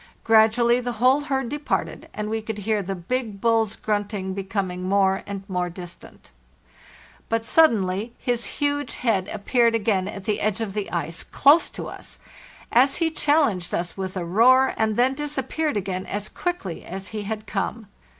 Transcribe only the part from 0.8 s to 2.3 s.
whole herd departed, and